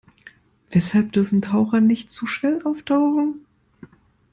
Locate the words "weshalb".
0.71-1.11